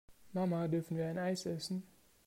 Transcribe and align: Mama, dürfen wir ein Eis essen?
Mama, 0.33 0.67
dürfen 0.67 0.97
wir 0.97 1.05
ein 1.05 1.19
Eis 1.19 1.45
essen? 1.45 1.83